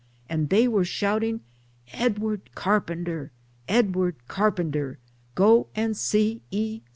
[0.31, 1.41] ],and they were shouting
[1.93, 3.29] 'Edward Carpenter,
[3.67, 4.97] 'Edward Carpenter,
[5.35, 6.81] go and see E.